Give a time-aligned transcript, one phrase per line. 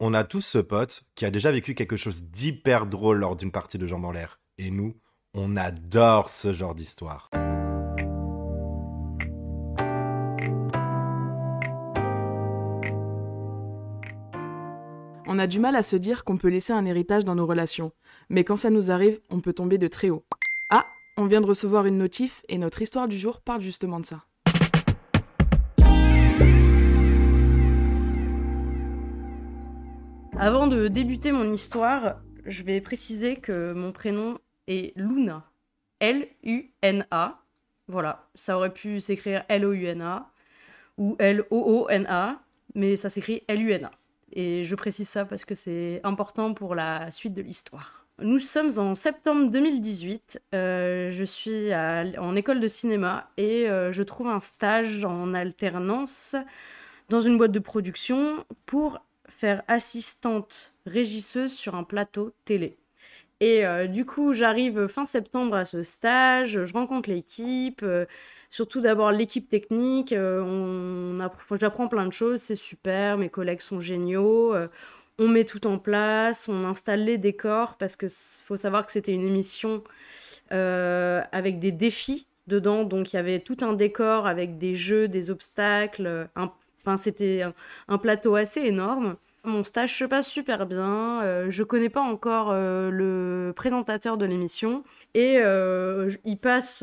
[0.00, 3.52] On a tous ce pote qui a déjà vécu quelque chose d'hyper drôle lors d'une
[3.52, 4.40] partie de jambes en l'air.
[4.58, 4.96] Et nous,
[5.34, 7.30] on adore ce genre d'histoire.
[15.26, 17.92] On a du mal à se dire qu'on peut laisser un héritage dans nos relations.
[18.28, 20.24] Mais quand ça nous arrive, on peut tomber de très haut.
[20.70, 20.86] Ah,
[21.16, 24.24] on vient de recevoir une notif et notre histoire du jour parle justement de ça.
[30.44, 35.42] Avant de débuter mon histoire, je vais préciser que mon prénom est Luna.
[36.00, 37.40] L-U-N-A.
[37.88, 40.30] Voilà, ça aurait pu s'écrire L-O-U-N-A
[40.98, 42.42] ou L-O-O-N-A,
[42.74, 43.90] mais ça s'écrit L-U-N-A.
[44.34, 48.04] Et je précise ça parce que c'est important pour la suite de l'histoire.
[48.18, 50.42] Nous sommes en septembre 2018.
[50.54, 56.36] Euh, je suis en école de cinéma et euh, je trouve un stage en alternance
[57.08, 62.76] dans une boîte de production pour faire assistante régisseuse sur un plateau télé.
[63.40, 68.06] Et euh, du coup, j'arrive fin septembre à ce stage, je rencontre l'équipe, euh,
[68.48, 74.54] surtout d'abord l'équipe technique, euh, j'apprends plein de choses, c'est super, mes collègues sont géniaux,
[75.18, 79.12] on met tout en place, on installe les décors, parce qu'il faut savoir que c'était
[79.12, 79.82] une émission
[80.50, 85.30] avec des défis dedans, donc il y avait tout un décor avec des jeux, des
[85.30, 86.28] obstacles,
[86.84, 87.42] enfin c'était
[87.88, 89.16] un plateau assez énorme.
[89.46, 91.22] Mon stage se passe super bien.
[91.22, 94.84] Euh, je connais pas encore euh, le présentateur de l'émission.
[95.12, 96.82] Et euh, il passe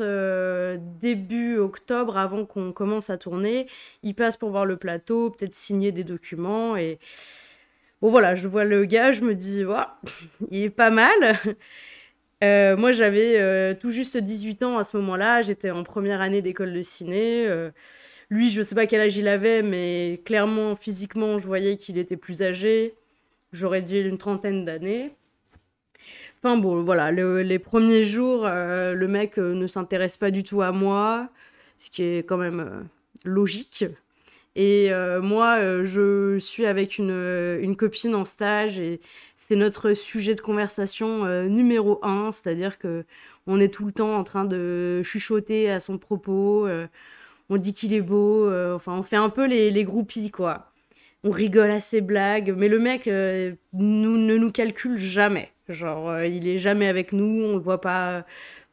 [1.00, 3.66] début octobre, avant qu'on commence à tourner.
[4.04, 6.76] Il passe pour voir le plateau, peut-être signer des documents.
[6.76, 7.00] Et
[8.00, 9.64] bon, voilà, je vois le gars, je me dis,
[10.52, 11.36] il est pas mal.
[12.78, 15.42] moi, j'avais tout juste 18 ans à ce moment-là.
[15.42, 17.48] J'étais en première année d'école de ciné.
[18.32, 22.16] Lui, je sais pas quel âge il avait, mais clairement, physiquement, je voyais qu'il était
[22.16, 22.94] plus âgé.
[23.52, 25.10] J'aurais dit une trentaine d'années.
[26.38, 30.62] Enfin bon, voilà, les premiers jours, euh, le mec euh, ne s'intéresse pas du tout
[30.62, 31.28] à moi,
[31.76, 32.80] ce qui est quand même euh,
[33.26, 33.84] logique.
[34.56, 34.90] Et
[35.22, 39.00] moi, je suis avec une, une, copine en stage et
[39.34, 43.04] c'est notre sujet de conversation numéro un, c'est-à-dire que
[43.46, 46.68] on est tout le temps en train de chuchoter à son propos
[47.50, 50.70] on dit qu'il est beau, euh, enfin on fait un peu les, les, groupies quoi.
[51.24, 55.50] On rigole à ses blagues, mais le mec euh, nous, ne nous calcule jamais.
[55.68, 58.24] Genre euh, il est jamais avec nous, on le voit pas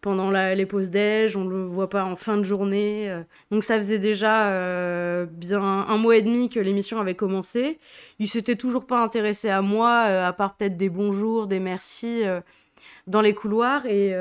[0.02, 3.14] pendant les pauses déj, on le voit pas en fin de journée.
[3.52, 7.80] Donc ça faisait déjà bien un mois et demi que l'émission avait commencé.
[8.18, 12.24] Il s'était toujours pas intéressé à moi, à part peut-être des bonjours, des merci
[13.08, 14.16] dans les couloirs et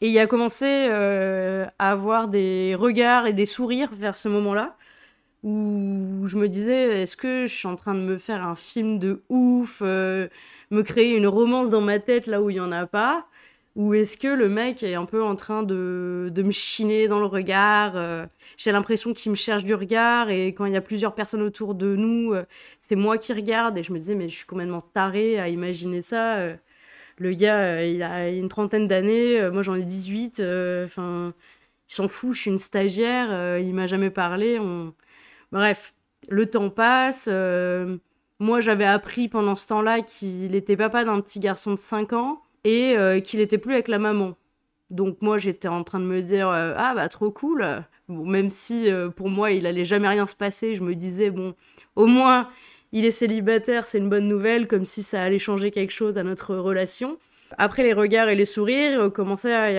[0.00, 4.76] et il a commencé euh, à avoir des regards et des sourires vers ce moment-là,
[5.44, 8.98] où je me disais, est-ce que je suis en train de me faire un film
[8.98, 10.28] de ouf, euh,
[10.70, 13.26] me créer une romance dans ma tête là où il n'y en a pas
[13.76, 17.20] ou est-ce que le mec est un peu en train de, de me chiner dans
[17.20, 18.26] le regard euh,
[18.56, 21.76] J'ai l'impression qu'il me cherche du regard et quand il y a plusieurs personnes autour
[21.76, 22.34] de nous,
[22.80, 26.02] c'est moi qui regarde et je me disais mais je suis complètement tarée à imaginer
[26.02, 26.38] ça.
[27.18, 30.40] Le gars, euh, il a une trentaine d'années, euh, moi j'en ai 18.
[30.40, 31.34] Euh, enfin,
[31.88, 34.60] il s'en fout, je suis une stagiaire, il m'a jamais parlé.
[35.52, 35.94] Bref,
[36.28, 37.28] le temps passe.
[38.38, 42.42] moi, j'avais appris pendant ce temps-là qu'il était papa d'un petit garçon de 5 ans
[42.64, 44.36] et qu'il était plus avec la maman.
[44.90, 47.64] Donc moi, j'étais en train de me dire ah bah trop cool.
[48.08, 51.54] même si pour moi, il allait jamais rien se passer, je me disais bon,
[51.96, 52.50] au moins
[52.92, 56.22] il est célibataire, c'est une bonne nouvelle, comme si ça allait changer quelque chose à
[56.22, 57.18] notre relation.
[57.56, 59.10] Après les regards et les sourires, il, a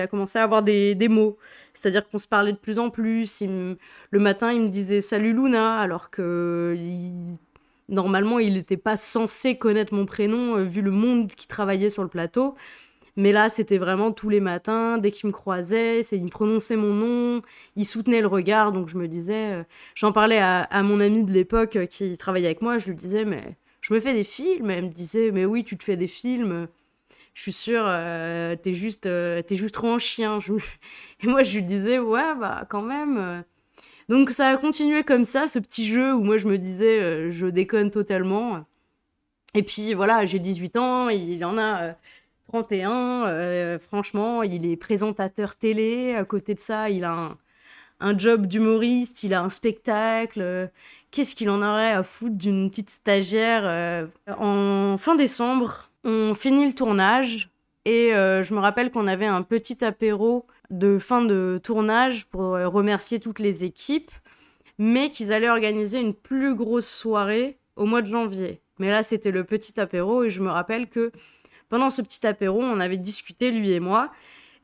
[0.06, 1.38] commencé à avoir des, mots.
[1.72, 3.42] C'est-à-dire qu'on se parlait de plus en plus.
[3.42, 6.76] le matin, il me disait Salut Luna, alors que
[7.88, 12.02] normalement, il n'était pas censé connaître mon prénom, euh, vu le monde qui travaillait sur
[12.02, 12.54] le plateau.
[13.20, 16.94] Mais là, c'était vraiment tous les matins, dès qu'il me croisait, il me prononçait mon
[16.94, 17.42] nom,
[17.76, 18.72] il soutenait le regard.
[18.72, 19.62] Donc je me disais, euh,
[19.94, 23.26] j'en parlais à, mon ami de l'époque euh, qui travaillait avec moi, je lui disais,
[23.26, 24.70] mais je me fais des films.
[24.70, 26.66] Elle me disait, mais oui, tu te fais des films.
[27.34, 30.38] Je suis sûre, euh, t'es juste, es juste trop un chien.
[31.22, 33.44] Et moi, je lui disais, ouais, bah quand même.
[34.08, 37.46] Donc ça a continué comme ça, ce petit jeu où moi je me disais, je
[37.48, 38.64] déconne totalement.
[39.54, 41.96] Et puis voilà, j'ai 18 ans, il en a
[42.50, 43.26] 31.
[43.26, 46.14] Euh, franchement, il est présentateur télé.
[46.14, 47.36] À côté de ça, il a
[48.00, 50.68] un, job d'humoriste, il a un spectacle.
[51.12, 54.06] Qu'est-ce qu'il en aurait à foutre d'une petite stagiaire euh,
[54.36, 57.50] En fin décembre, on finit le tournage
[57.84, 62.52] et euh, je me rappelle qu'on avait un petit apéro de fin de tournage pour
[62.52, 64.10] remercier toutes les équipes,
[64.78, 68.60] mais qu'ils allaient organiser une plus grosse soirée au mois de janvier.
[68.78, 71.12] Mais là, c'était le petit apéro et je me rappelle que
[71.70, 74.10] pendant ce petit apéro, on avait discuté, lui et moi,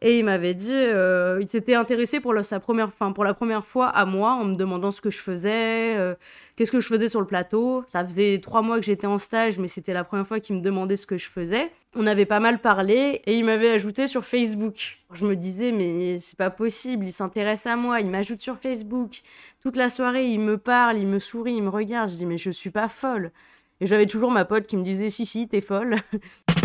[0.03, 4.45] et il m'avait dit, euh, il s'était intéressé pour la, première fois à moi en
[4.45, 6.15] me demandant ce que je faisais, euh,
[6.55, 7.83] qu'est-ce que je faisais sur le plateau.
[7.89, 10.61] Ça faisait trois mois que j'étais en stage, mais c'était la première fois qu'il me
[10.61, 11.71] demandait ce que je faisais.
[11.95, 14.99] On avait pas mal parlé et il m'avait ajouté sur Facebook.
[15.15, 19.23] Je me disais, mais c'est pas possible, il s'intéresse à moi, il m'ajoute sur Facebook.
[19.63, 22.11] Toute la soirée, il me parle, il me sourit, il me regarde.
[22.11, 23.33] Je dis, mais je suis pas folle.
[23.81, 25.97] Et j'avais toujours ma pote qui me disait, si, si, t'es folle.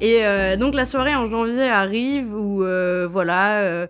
[0.00, 3.88] Et euh, donc la soirée en janvier arrive où euh, voilà, euh,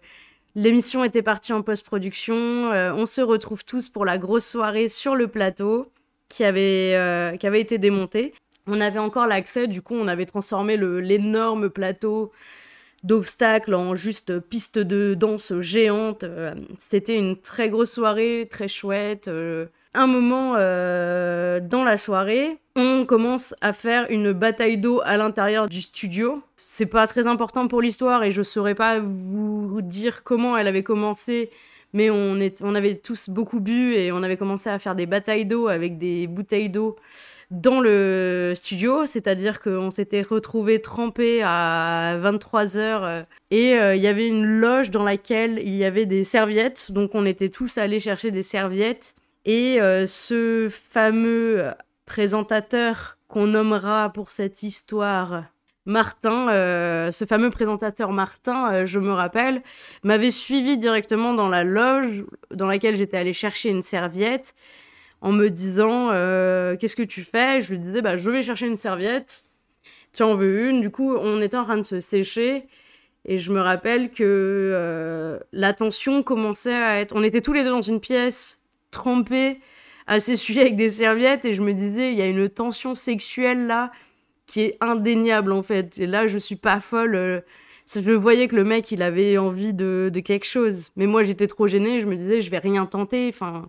[0.55, 5.28] l'émission était partie en post-production, on se retrouve tous pour la grosse soirée sur le
[5.28, 5.90] plateau
[6.28, 8.32] qui avait, qui avait été démonté.
[8.66, 12.32] On avait encore l'accès, du coup on avait transformé l'énorme plateau
[13.04, 16.25] d'obstacles en juste piste de danse géante.
[16.78, 19.31] C'était une très grosse soirée, très chouette
[19.94, 25.69] un moment euh, dans la soirée, on commence à faire une bataille d'eau à l'intérieur
[25.69, 26.43] du studio.
[26.56, 30.82] C'est pas très important pour l'histoire et je saurais pas vous dire comment elle avait
[30.82, 31.50] commencé,
[31.93, 32.38] mais on,
[32.75, 36.26] avait tous beaucoup bu et on avait commencé à faire des batailles d'eau avec des
[36.26, 36.96] bouteilles d'eau
[37.50, 44.06] dans le studio, c'est-à-dire qu'on s'était retrouvés trempés à 23h euh, et euh, il y
[44.06, 48.00] avait une loge dans laquelle il y avait des serviettes, donc on était tous allés
[48.00, 49.14] chercher des serviettes
[49.44, 51.73] et euh, ce fameux
[52.06, 55.44] présentateur qu'on nommera pour cette histoire
[55.87, 59.62] Martin, euh, ce fameux présentateur Martin, euh, je me rappelle,
[60.02, 64.55] m'avait suivi directement dans la loge dans laquelle j'étais allée chercher une serviette
[65.20, 66.08] en me disant
[66.76, 67.61] qu'est-ce que tu fais?
[67.61, 69.44] Je lui disais bah je vais chercher une serviette.
[70.12, 70.81] Tu en veux une?
[70.81, 72.69] Du coup, on était en train de se sécher
[73.25, 77.17] et je me rappelle que la tension commençait à être.
[77.17, 78.58] On était tous les deux dans une pièce
[78.90, 79.61] trempé
[80.06, 83.67] à s'essuyer avec des serviettes et je me disais, il y a une tension sexuelle
[83.67, 83.93] là
[84.46, 85.99] qui est indéniable en fait.
[85.99, 87.14] Et là, je suis pas folle.
[87.14, 87.40] Euh,
[87.94, 90.90] je voyais que le mec, il avait envie de, quelque chose.
[90.96, 92.00] Mais moi, j'étais trop gênée.
[92.00, 93.29] Je me disais, je vais rien tenter.
[93.29, 93.69] Enfin,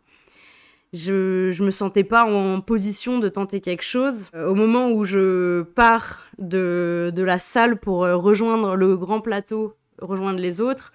[0.93, 4.29] je, je me sentais pas en position de tenter quelque chose.
[4.33, 9.75] Au moment où je pars de, de la salle pour euh, rejoindre le grand plateau,
[10.01, 10.93] rejoindre les autres,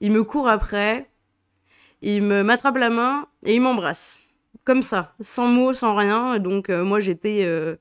[0.00, 1.08] il me court après
[2.02, 4.20] il me m'attrape la main et il m'embrasse.
[4.64, 6.38] Comme ça, sans mots, sans rien.
[6.38, 7.76] Donc euh, moi j'étais euh,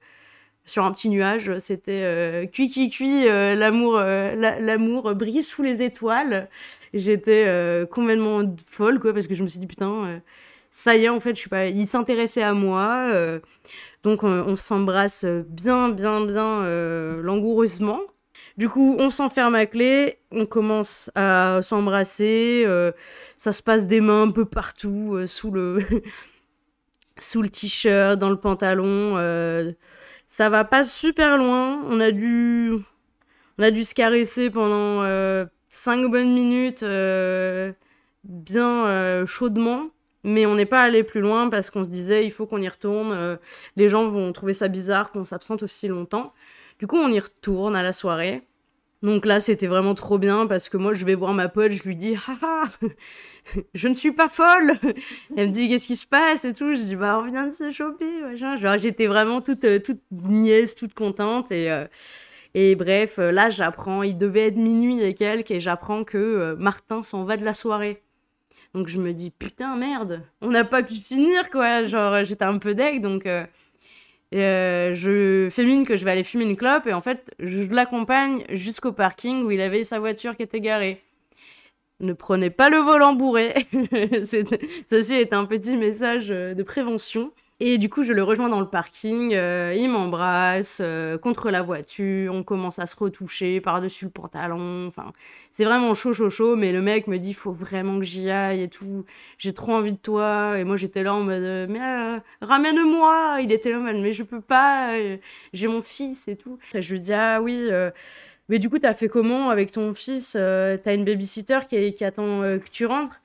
[0.66, 6.50] sur un petit nuage, c'était euh, cuit cuit cuit, l'amour l'amour brille sous les étoiles.
[6.94, 10.22] J'étais complètement folle quoi parce que je me suis dit putain
[10.72, 13.12] ça y est en fait, je suis pas il s'intéressait à moi.
[14.04, 16.64] donc on s'embrasse bien bien bien
[17.22, 18.02] langoureusement.
[18.58, 22.94] Du coup, on s'enferme à clé, on commence à s'embrasser, euh,
[23.36, 25.80] ça se passe des mains un peu partout, euh, sous le
[27.20, 29.18] sous le t-shirt, dans le pantalon.
[29.18, 29.74] Euh,
[30.28, 31.82] ça va pas super loin.
[31.90, 32.72] On a dû
[33.58, 35.04] on a dû se caresser pendant
[35.70, 36.86] cinq bonnes minutes,
[38.24, 39.90] bien chaudement.
[40.26, 42.68] Mais on n'est pas allé plus loin parce qu'on se disait il faut qu'on y
[42.68, 43.38] retourne.
[43.76, 46.34] les gens vont trouver ça bizarre qu'on s'absente aussi longtemps.
[46.80, 48.44] Du coup, on y retourne à la soirée.
[49.06, 51.84] Donc là, c'était vraiment trop bien parce que moi, je vais voir ma pote, je
[51.84, 52.66] lui dis, haha,
[53.76, 54.74] je ne suis pas folle.
[55.38, 56.74] Elle me dit, qu'est-ce qui se passe et tout.
[56.74, 58.36] Je dis, bah, on vient de se choper.
[58.36, 61.86] Genre, j'étais vraiment toute, euh, toute niaise, toute contente et, euh,
[62.56, 67.04] et bref, euh, là, j'apprends, il devait être minuit et quelques et j'apprends que Martin
[67.04, 68.05] s'en va de la soirée.
[68.76, 71.86] Donc je me dis, putain, merde, on n'a pas pu finir, quoi.
[71.86, 73.46] Genre, j'étais un peu deg, donc euh,
[74.94, 78.44] je fais mine que je vais aller fumer une clope et en fait, je l'accompagne
[78.50, 81.02] jusqu'au parking où il avait sa voiture qui était garée.
[82.02, 83.54] Ne prenez pas le volant bourré.
[84.26, 87.32] Ceci est un petit message de prévention.
[87.62, 91.62] Et du coup, je le rejoins dans le parking, euh, il m'embrasse euh, contre la
[91.62, 94.88] voiture, on commence à se retoucher par-dessus le pantalon.
[94.88, 95.14] Enfin,
[95.52, 96.58] c'est vraiment chaud, chaud, chaud.
[96.58, 99.06] Mais le mec me dit, faut vraiment que j'y aille et tout.
[99.38, 100.60] J'ai trop envie de toi.
[100.60, 101.80] Et moi, j'étais là en mode, euh, mais
[102.46, 103.38] ramène-moi.
[103.42, 104.94] Il était là en mode, mais je peux pas.
[105.54, 106.60] J'ai mon fils et tout.
[106.74, 107.70] Et je lui dis, ah oui.
[108.50, 112.42] mais du coup, t'as fait comment avec ton fils T'as une babysitter qui, qui attend
[112.42, 113.22] que tu rentres?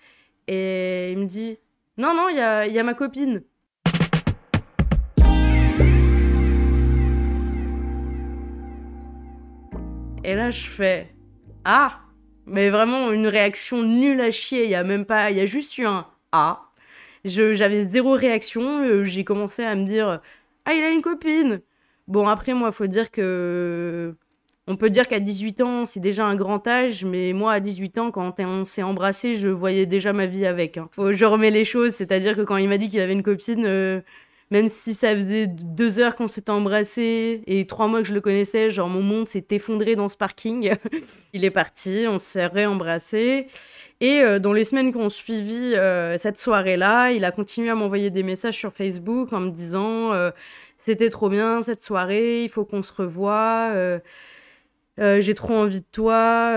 [0.49, 1.59] Et il me dit,
[1.99, 3.43] non, non, il y a, y a ma copine.
[10.23, 11.09] Et là, je fais
[11.65, 12.01] Ah
[12.47, 14.65] Mais vraiment une réaction nulle à chier.
[14.65, 15.31] Il y a même pas.
[15.31, 16.63] Il y a juste eu un Ah.
[17.25, 18.83] J'avais zéro réaction.
[18.85, 20.21] Euh, j'ai commencé à me dire
[20.65, 21.61] Ah, il a une copine.
[22.09, 24.15] Bon, après, moi, faut dire que.
[24.67, 27.99] On peut dire qu'à 18 ans, c'est déjà un grand âge, mais moi, à 18
[27.99, 30.77] ans, quand on s'est embrassé, je voyais déjà ma vie avec.
[30.77, 30.89] Hein.
[30.93, 33.65] Faut, je remets les choses, c'est-à-dire que quand il m'a dit qu'il avait une copine,
[33.65, 34.01] euh,
[34.51, 38.21] même si ça faisait deux heures qu'on s'était embrassé et trois mois que je le
[38.21, 40.75] connaissais, genre mon monde s'est effondré dans ce parking.
[41.33, 43.47] il est parti, on s'est réembrassé.
[44.01, 47.75] Et euh, dans les semaines qui ont suivi euh, cette soirée-là, il a continué à
[47.75, 50.13] m'envoyer des messages sur Facebook en me disant
[50.79, 53.73] c'était trop bien cette soirée, il faut qu'on se revoie.
[53.75, 56.55] Euh, j'ai trop envie de toi.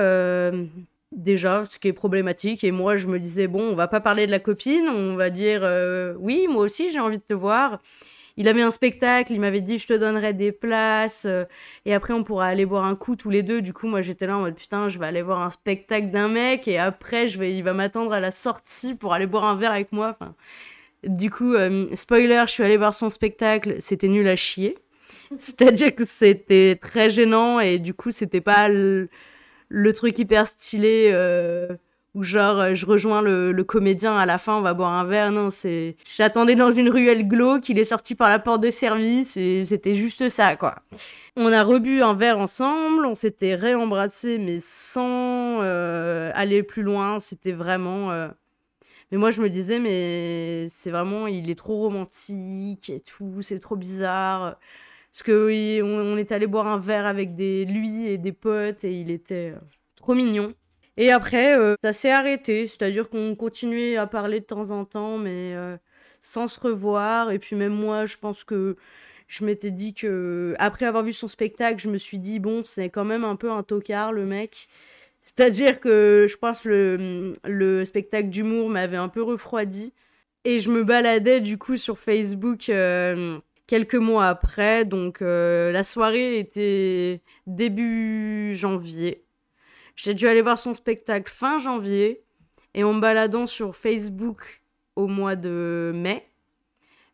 [1.13, 2.63] Euh, déjà, ce qui est problématique.
[2.63, 5.29] Et moi, je me disais, bon, on va pas parler de la copine, on va
[5.29, 7.79] dire, euh, oui, moi aussi, j'ai envie de te voir.
[8.35, 11.27] Il avait un spectacle, il m'avait dit, je te donnerai des places,
[11.85, 13.61] et après, on pourra aller boire un coup tous les deux.
[13.61, 16.29] Du coup, moi, j'étais là en mode, putain, je vais aller voir un spectacle d'un
[16.29, 19.55] mec, et après, je vais, il va m'attendre à la sortie pour aller boire un
[19.55, 20.17] verre avec moi.
[20.19, 20.33] Enfin,
[21.03, 21.53] du coup,
[21.93, 24.79] spoiler, je suis allée voir son spectacle, c'était nul à chier.
[25.37, 28.67] C'est-à-dire que c'était très gênant et du coup, c'était pas
[29.73, 31.67] le, truc hyper stylé euh,
[32.13, 35.31] où genre euh, je rejoins le, comédien à la fin, on va boire un verre.
[35.31, 39.37] Non, c'est j'attendais dans une ruelle glauque, il est sorti par la porte de service
[39.37, 40.75] et c'était juste ça quoi.
[41.35, 47.19] On a rebu un verre ensemble, on s'était réembrassé mais sans euh, aller plus loin.
[47.19, 48.29] C'était vraiment.
[49.11, 53.59] Mais moi, je me disais, mais c'est vraiment, il est trop romantique et tout, c'est
[53.59, 54.57] trop bizarre.
[55.13, 58.99] Parce que on, est allé boire un verre avec des, lui et des potes et
[58.99, 59.59] il était euh,
[59.95, 60.55] trop mignon.
[60.97, 65.19] Et après, euh, ça s'est arrêté, c'est-à-dire qu'on continuait à parler de temps en temps,
[65.19, 65.77] mais euh,
[66.21, 67.29] sans se revoir.
[67.29, 68.75] Et puis même moi, je pense que
[69.27, 72.89] je m'étais dit que, après avoir vu son spectacle, je me suis dit, bon, c'est
[72.89, 74.67] quand même un peu un tocard, le mec.
[75.21, 79.93] C'est-à-dire que je pense le, le spectacle d'humour m'avait un peu refroidi.
[80.43, 82.69] Et je me baladais du coup sur Facebook
[83.67, 84.85] quelques mois après.
[84.85, 89.25] Donc euh, la soirée était début janvier.
[89.95, 92.23] J'ai dû aller voir son spectacle fin janvier.
[92.75, 94.63] Et en me baladant sur Facebook
[94.95, 96.27] au mois de mai,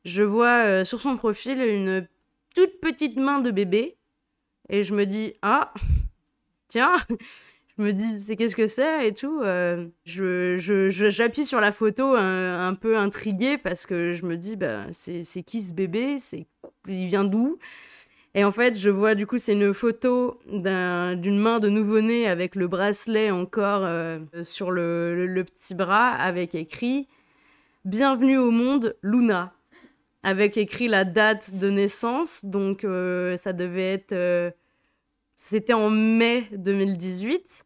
[0.06, 2.08] je vois euh, sur son profil une
[2.56, 3.98] toute petite main de bébé.
[4.70, 5.74] Et je me dis, ah,
[6.70, 6.96] tiens,
[7.80, 9.40] je me dis c'est qu'est-ce que c'est et tout.
[9.42, 10.58] Euh, je,
[10.90, 15.44] j'appuie sur la photo un, peu intriguée parce que je me dis bah c'est, c'est
[15.44, 16.46] qui ce bébé, c'est
[16.90, 17.58] il vient d'où?
[18.36, 22.56] Et en fait je vois du coup c'est une photo d'une main de nouveau-né avec
[22.56, 27.08] le bracelet encore euh, sur le, le, petit bras avec écrit
[27.86, 29.54] Bienvenue au monde Luna
[30.22, 34.54] avec écrit la date de naissance donc euh, ça devait être
[35.38, 37.66] c'était en mai 2018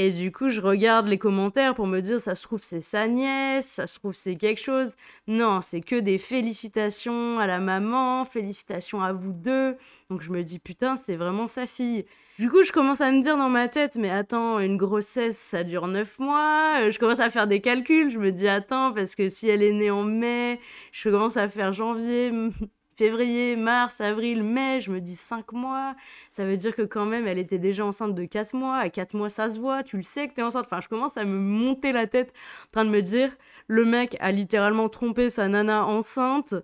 [0.00, 3.08] et du coup, je regarde les commentaires pour me dire, ça se trouve, c'est sa
[3.08, 4.94] nièce, ça se trouve, c'est quelque chose.
[5.26, 9.76] Non, c'est que des félicitations à la maman, félicitations à vous deux.
[10.08, 12.04] Donc je me dis, putain, c'est vraiment sa fille.
[12.38, 15.64] Du coup, je commence à me dire dans ma tête, mais attends, une grossesse, ça
[15.64, 16.76] dure neuf mois.
[16.82, 18.10] Euh, je commence à faire des calculs.
[18.10, 20.60] Je me dis, attends, parce que si elle est née en mai,
[20.92, 22.30] je commence à faire janvier,
[22.98, 25.94] février, mars, avril, mai, je me dis 5 mois,
[26.30, 29.14] ça veut dire que quand même elle était déjà enceinte de 4 mois, à 4
[29.14, 31.38] mois ça se voit, tu le sais que t'es enceinte, enfin je commence à me
[31.38, 32.32] monter la tête
[32.66, 33.30] en train de me dire,
[33.68, 36.56] le mec a littéralement trompé sa nana enceinte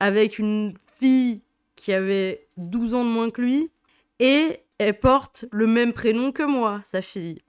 [0.00, 1.42] avec une fille
[1.76, 3.70] qui avait 12 ans de moins que lui,
[4.20, 7.42] et elle porte le même prénom que moi, sa fille.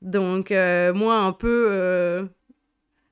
[0.00, 1.66] Donc euh, moi un peu...
[1.70, 2.24] Euh,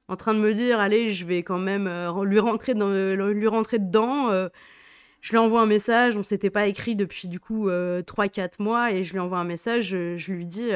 [0.08, 3.46] en train de me dire allez je vais quand même euh, lui rentrer dans lui
[3.46, 4.48] rentrer dedans euh.
[5.20, 8.60] je lui envoie un message on s'était pas écrit depuis du coup 3 euh, 4
[8.60, 10.70] mois et je lui envoie un message je, lui dis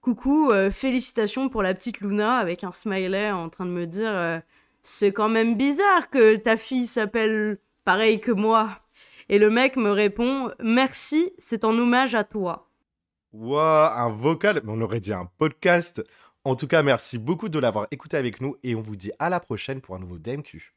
[0.00, 4.42] coucou félicitations pour la petite Luna avec un smiley en train de me dire
[4.82, 8.80] c'est quand même bizarre que ta fille s'appelle pareil que moi
[9.28, 12.66] et le mec me répond merci c'est en hommage à toi
[13.32, 16.02] Wow, un vocal, on aurait dit un podcast.
[16.46, 19.30] En tout cas, merci beaucoup de l'avoir écouté avec nous et on vous dit à
[19.30, 20.75] la prochaine pour un nouveau DMQ.